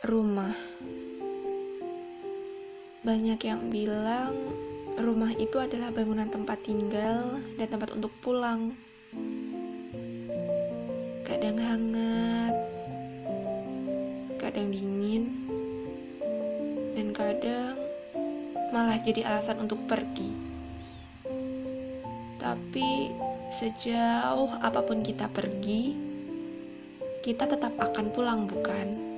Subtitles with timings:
[0.00, 0.56] Rumah
[3.04, 4.32] Banyak yang bilang
[4.96, 8.72] rumah itu adalah bangunan tempat tinggal dan tempat untuk pulang.
[11.28, 12.56] Kadang hangat,
[14.40, 15.36] kadang dingin,
[16.96, 17.76] dan kadang
[18.72, 20.32] malah jadi alasan untuk pergi.
[22.40, 23.12] Tapi
[23.52, 25.92] sejauh apa pun kita pergi,
[27.20, 29.09] kita tetap akan pulang, bukan?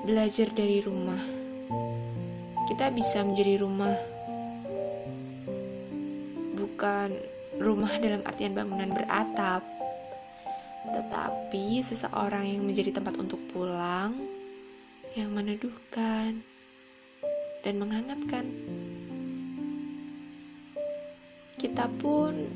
[0.00, 1.20] Belajar dari rumah.
[2.64, 3.92] Kita bisa menjadi rumah,
[6.56, 7.12] bukan
[7.60, 9.60] rumah dalam artian bangunan beratap,
[10.88, 14.16] tetapi seseorang yang menjadi tempat untuk pulang,
[15.12, 16.40] yang meneduhkan
[17.60, 18.46] dan menghangatkan.
[21.60, 22.48] Kita pun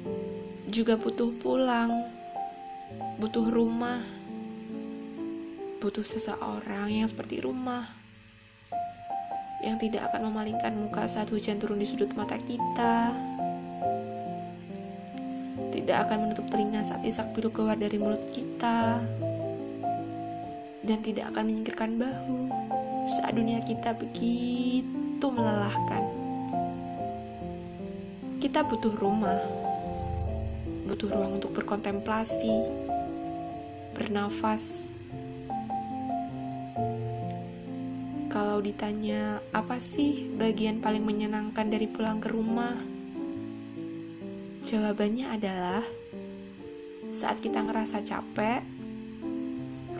[0.72, 1.92] juga butuh pulang,
[3.20, 4.23] butuh rumah
[5.84, 7.84] butuh seseorang yang seperti rumah,
[9.60, 13.12] yang tidak akan memalingkan muka saat hujan turun di sudut mata kita,
[15.76, 18.96] tidak akan menutup telinga saat isak pilu keluar dari mulut kita,
[20.88, 22.48] dan tidak akan menyingkirkan bahu
[23.04, 26.00] saat dunia kita begitu melelahkan.
[28.40, 29.36] Kita butuh rumah,
[30.88, 32.72] butuh ruang untuk berkontemplasi,
[33.92, 34.93] bernafas,
[38.34, 42.74] Kalau ditanya apa sih bagian paling menyenangkan dari pulang ke rumah,
[44.66, 45.86] jawabannya adalah
[47.14, 48.58] saat kita ngerasa capek,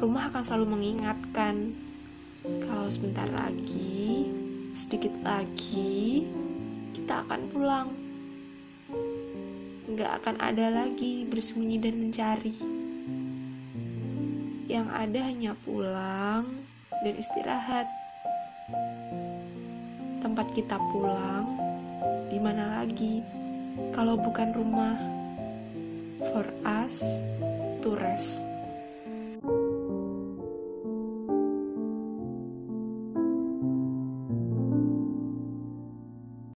[0.03, 1.79] rumah akan selalu mengingatkan
[2.67, 4.27] kalau sebentar lagi,
[4.75, 6.27] sedikit lagi,
[6.91, 7.89] kita akan pulang.
[9.95, 12.57] Nggak akan ada lagi bersembunyi dan mencari.
[14.67, 17.87] Yang ada hanya pulang dan istirahat
[20.25, 21.45] tempat kita pulang,
[22.33, 23.21] di mana lagi
[23.93, 24.97] kalau bukan rumah
[26.33, 27.05] for us
[27.85, 28.54] to rest.